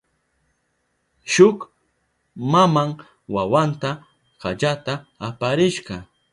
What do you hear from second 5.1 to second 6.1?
aparishka.